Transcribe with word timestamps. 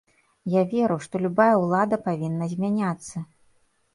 Я 0.53 0.61
веру, 0.71 0.95
што 1.07 1.19
любая 1.25 1.51
ўлада 1.65 1.99
павінна 2.07 2.45
змяняцца. 2.53 3.17